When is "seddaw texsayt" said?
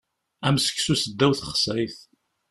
1.01-1.97